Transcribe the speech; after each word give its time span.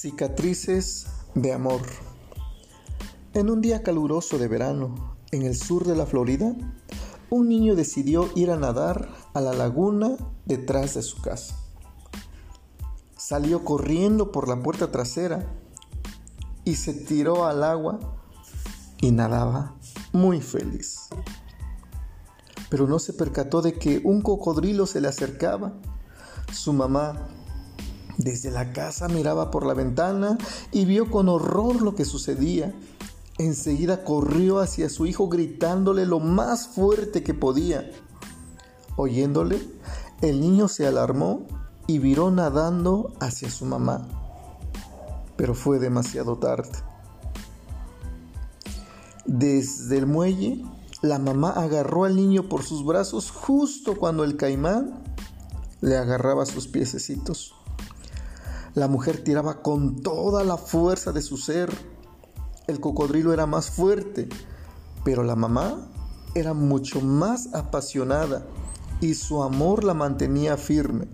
Cicatrices 0.00 1.08
de 1.34 1.52
amor. 1.52 1.80
En 3.34 3.50
un 3.50 3.60
día 3.60 3.82
caluroso 3.82 4.38
de 4.38 4.46
verano, 4.46 5.16
en 5.32 5.42
el 5.42 5.56
sur 5.56 5.84
de 5.84 5.96
la 5.96 6.06
Florida, 6.06 6.54
un 7.30 7.48
niño 7.48 7.74
decidió 7.74 8.30
ir 8.36 8.52
a 8.52 8.56
nadar 8.56 9.08
a 9.34 9.40
la 9.40 9.52
laguna 9.54 10.16
detrás 10.44 10.94
de 10.94 11.02
su 11.02 11.20
casa. 11.20 11.56
Salió 13.16 13.64
corriendo 13.64 14.30
por 14.30 14.46
la 14.46 14.62
puerta 14.62 14.92
trasera 14.92 15.52
y 16.64 16.76
se 16.76 16.94
tiró 16.94 17.46
al 17.46 17.64
agua 17.64 17.98
y 18.98 19.10
nadaba 19.10 19.74
muy 20.12 20.40
feliz. 20.40 21.08
Pero 22.70 22.86
no 22.86 23.00
se 23.00 23.14
percató 23.14 23.62
de 23.62 23.72
que 23.72 24.00
un 24.04 24.22
cocodrilo 24.22 24.86
se 24.86 25.00
le 25.00 25.08
acercaba. 25.08 25.72
Su 26.52 26.72
mamá 26.72 27.30
desde 28.18 28.50
la 28.50 28.72
casa 28.72 29.08
miraba 29.08 29.50
por 29.50 29.64
la 29.64 29.74
ventana 29.74 30.36
y 30.72 30.84
vio 30.84 31.10
con 31.10 31.28
horror 31.28 31.80
lo 31.80 31.94
que 31.94 32.04
sucedía. 32.04 32.74
Enseguida 33.38 34.02
corrió 34.04 34.58
hacia 34.58 34.88
su 34.88 35.06
hijo 35.06 35.28
gritándole 35.28 36.04
lo 36.04 36.18
más 36.18 36.66
fuerte 36.66 37.22
que 37.22 37.32
podía. 37.32 37.88
Oyéndole, 38.96 39.62
el 40.20 40.40
niño 40.40 40.66
se 40.66 40.86
alarmó 40.86 41.46
y 41.86 42.00
viró 42.00 42.32
nadando 42.32 43.12
hacia 43.20 43.48
su 43.50 43.64
mamá. 43.64 44.08
Pero 45.36 45.54
fue 45.54 45.78
demasiado 45.78 46.38
tarde. 46.38 46.70
Desde 49.24 49.96
el 49.96 50.06
muelle, 50.06 50.64
la 51.02 51.20
mamá 51.20 51.50
agarró 51.50 52.04
al 52.04 52.16
niño 52.16 52.48
por 52.48 52.64
sus 52.64 52.84
brazos 52.84 53.30
justo 53.30 53.96
cuando 53.96 54.24
el 54.24 54.36
caimán 54.36 55.04
le 55.80 55.96
agarraba 55.96 56.44
sus 56.44 56.66
piececitos. 56.66 57.54
La 58.74 58.88
mujer 58.88 59.22
tiraba 59.24 59.62
con 59.62 60.00
toda 60.00 60.44
la 60.44 60.56
fuerza 60.56 61.12
de 61.12 61.22
su 61.22 61.36
ser. 61.36 61.70
El 62.66 62.80
cocodrilo 62.80 63.32
era 63.32 63.46
más 63.46 63.70
fuerte, 63.70 64.28
pero 65.04 65.22
la 65.22 65.36
mamá 65.36 65.88
era 66.34 66.54
mucho 66.54 67.00
más 67.00 67.54
apasionada 67.54 68.46
y 69.00 69.14
su 69.14 69.42
amor 69.42 69.84
la 69.84 69.94
mantenía 69.94 70.56
firme. 70.56 71.08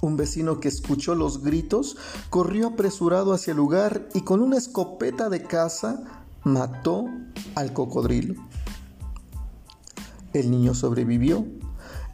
Un 0.00 0.16
vecino 0.16 0.60
que 0.60 0.68
escuchó 0.68 1.14
los 1.14 1.42
gritos 1.42 1.96
corrió 2.30 2.68
apresurado 2.68 3.32
hacia 3.32 3.50
el 3.50 3.56
lugar 3.56 4.08
y 4.14 4.20
con 4.20 4.40
una 4.40 4.56
escopeta 4.56 5.28
de 5.28 5.42
caza 5.42 6.24
mató 6.44 7.06
al 7.56 7.72
cocodrilo. 7.72 8.34
El 10.32 10.50
niño 10.50 10.74
sobrevivió 10.74 11.46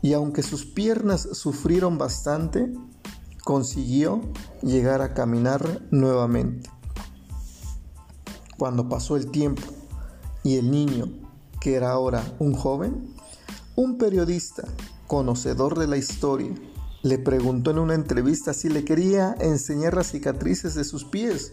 y 0.01 0.14
aunque 0.14 0.42
sus 0.42 0.64
piernas 0.64 1.29
sufrieron 1.33 1.98
bastante, 1.98 2.73
consiguió 3.45 4.23
llegar 4.62 5.03
a 5.03 5.12
caminar 5.14 5.83
nuevamente. 5.91 6.70
Cuando 8.59 8.89
pasó 8.89 9.17
el 9.17 9.31
tiempo 9.31 9.62
y 10.42 10.56
el 10.56 10.70
niño, 10.70 11.06
que 11.61 11.75
era 11.75 11.91
ahora 11.91 12.25
un 12.39 12.55
joven, 12.55 13.14
un 13.77 13.98
periodista 13.98 14.64
conocedor 15.06 15.78
de 15.78 15.86
la 15.86 15.97
historia 15.97 16.55
le 17.03 17.19
preguntó 17.19 17.70
en 17.70 17.78
una 17.78 17.95
entrevista 17.95 18.55
si 18.55 18.70
le 18.70 18.84
quería 18.84 19.36
enseñar 19.39 19.95
las 19.95 20.11
cicatrices 20.11 20.75
de 20.75 20.84
sus 20.84 21.05
pies. 21.05 21.53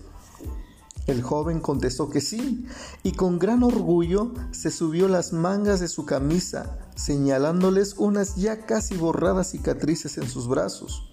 El 1.08 1.22
joven 1.22 1.59
contestó 1.59 2.09
que 2.09 2.22
sí, 2.22 2.67
y 3.03 3.14
con 3.14 3.38
gran 3.38 3.64
orgullo 3.64 4.33
se 4.52 4.71
subió 4.71 5.10
las 5.10 5.33
mangas 5.33 5.82
de 5.82 5.89
su 5.89 6.05
camisa, 6.05 6.77
señalándoles 6.95 7.95
unas 7.98 8.38
ya 8.38 8.65
casi 8.65 8.95
borradas 8.95 9.52
cicatrices 9.52 10.17
en 10.17 10.30
sus 10.30 10.48
brazos. 10.48 11.11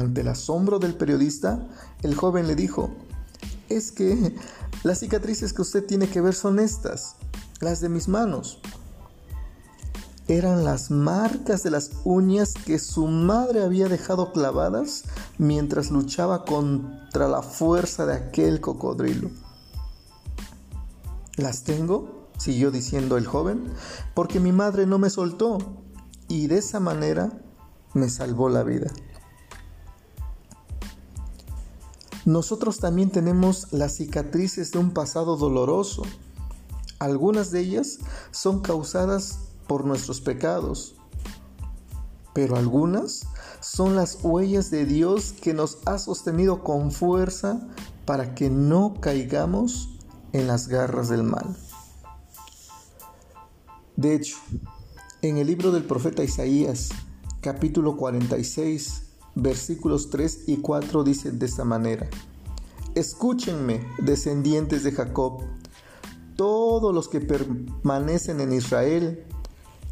Ante 0.00 0.22
el 0.22 0.28
asombro 0.28 0.78
del 0.78 0.94
periodista, 0.94 1.68
el 2.02 2.14
joven 2.14 2.46
le 2.46 2.54
dijo, 2.54 2.90
es 3.68 3.92
que 3.92 4.34
las 4.82 5.00
cicatrices 5.00 5.52
que 5.52 5.62
usted 5.62 5.84
tiene 5.84 6.08
que 6.08 6.22
ver 6.22 6.34
son 6.34 6.58
estas, 6.58 7.16
las 7.60 7.80
de 7.80 7.90
mis 7.90 8.08
manos. 8.08 8.60
Eran 10.26 10.64
las 10.64 10.90
marcas 10.90 11.62
de 11.62 11.70
las 11.70 11.90
uñas 12.04 12.54
que 12.54 12.78
su 12.78 13.08
madre 13.08 13.62
había 13.62 13.88
dejado 13.88 14.32
clavadas 14.32 15.04
mientras 15.38 15.90
luchaba 15.90 16.44
contra 16.44 17.28
la 17.28 17.42
fuerza 17.42 18.06
de 18.06 18.14
aquel 18.14 18.60
cocodrilo. 18.60 19.30
¿Las 21.36 21.64
tengo? 21.64 22.30
siguió 22.38 22.70
diciendo 22.70 23.18
el 23.18 23.26
joven, 23.26 23.66
porque 24.14 24.40
mi 24.40 24.50
madre 24.50 24.86
no 24.86 24.98
me 24.98 25.10
soltó 25.10 25.58
y 26.26 26.46
de 26.46 26.56
esa 26.56 26.80
manera 26.80 27.42
me 27.92 28.08
salvó 28.08 28.48
la 28.48 28.62
vida. 28.62 28.90
Nosotros 32.24 32.78
también 32.78 33.10
tenemos 33.10 33.72
las 33.72 33.96
cicatrices 33.96 34.72
de 34.72 34.78
un 34.78 34.90
pasado 34.90 35.36
doloroso. 35.36 36.02
Algunas 36.98 37.50
de 37.50 37.60
ellas 37.60 37.98
son 38.30 38.60
causadas 38.60 39.38
por 39.66 39.86
nuestros 39.86 40.20
pecados, 40.20 40.96
pero 42.34 42.56
algunas 42.56 43.26
son 43.60 43.96
las 43.96 44.18
huellas 44.22 44.70
de 44.70 44.84
Dios 44.84 45.32
que 45.32 45.54
nos 45.54 45.78
ha 45.86 45.98
sostenido 45.98 46.62
con 46.62 46.90
fuerza 46.90 47.60
para 48.04 48.34
que 48.34 48.50
no 48.50 48.94
caigamos 49.00 49.98
en 50.32 50.46
las 50.46 50.68
garras 50.68 51.08
del 51.08 51.22
mal. 51.22 51.56
De 53.96 54.14
hecho, 54.14 54.36
en 55.22 55.38
el 55.38 55.46
libro 55.46 55.72
del 55.72 55.84
profeta 55.84 56.22
Isaías, 56.22 56.90
capítulo 57.40 57.96
46, 57.96 59.09
versículos 59.34 60.10
3 60.10 60.44
y 60.46 60.56
4 60.58 61.04
dicen 61.04 61.38
de 61.38 61.46
esta 61.46 61.64
manera, 61.64 62.08
Escúchenme, 62.94 63.86
descendientes 63.98 64.82
de 64.82 64.92
Jacob, 64.92 65.42
todos 66.36 66.94
los 66.94 67.08
que 67.08 67.20
permanecen 67.20 68.40
en 68.40 68.52
Israel, 68.52 69.24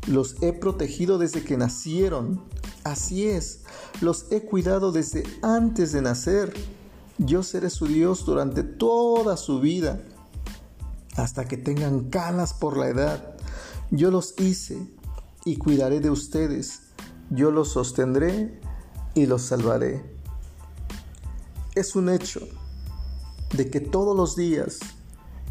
los 0.06 0.42
he 0.42 0.52
protegido 0.52 1.18
desde 1.18 1.44
que 1.44 1.56
nacieron, 1.56 2.42
así 2.82 3.28
es, 3.28 3.60
los 4.00 4.26
he 4.32 4.42
cuidado 4.42 4.90
desde 4.90 5.22
antes 5.42 5.92
de 5.92 6.02
nacer, 6.02 6.54
yo 7.18 7.42
seré 7.42 7.70
su 7.70 7.86
Dios 7.86 8.24
durante 8.24 8.62
toda 8.62 9.36
su 9.36 9.60
vida, 9.60 10.02
hasta 11.16 11.46
que 11.46 11.56
tengan 11.56 12.10
canas 12.10 12.54
por 12.54 12.76
la 12.76 12.88
edad, 12.88 13.36
yo 13.90 14.10
los 14.10 14.34
hice 14.40 14.78
y 15.44 15.56
cuidaré 15.56 16.00
de 16.00 16.10
ustedes, 16.10 16.80
yo 17.30 17.50
los 17.50 17.68
sostendré 17.68 18.60
y 19.18 19.26
los 19.26 19.42
salvaré. 19.42 20.02
Es 21.74 21.96
un 21.96 22.08
hecho 22.08 22.40
de 23.54 23.70
que 23.70 23.80
todos 23.80 24.16
los 24.16 24.36
días 24.36 24.78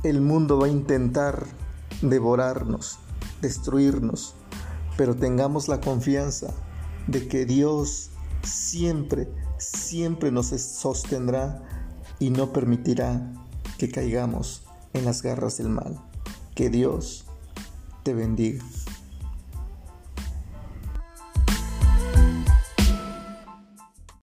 el 0.04 0.22
mundo 0.22 0.60
va 0.60 0.68
a 0.68 0.70
intentar 0.70 1.46
devorarnos, 2.02 3.00
destruirnos, 3.42 4.36
pero 4.96 5.16
tengamos 5.16 5.68
la 5.68 5.82
confianza 5.82 6.54
de 7.08 7.28
que 7.28 7.46
Dios 7.46 8.10
siempre, 8.44 9.28
siempre 9.58 10.32
nos 10.32 10.48
sostendrá 10.48 11.64
y 12.20 12.30
no 12.30 12.54
permitirá 12.54 13.34
que 13.78 13.90
caigamos 13.90 14.64
en 14.94 15.06
las 15.06 15.22
garras 15.22 15.58
del 15.58 15.70
mal. 15.70 16.00
Que 16.56 16.70
Dios 16.70 17.26
te 18.04 18.14
bendiga. 18.14 18.64